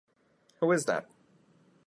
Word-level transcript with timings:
Who 0.61 0.71
is 0.71 0.85
that? 0.85 1.05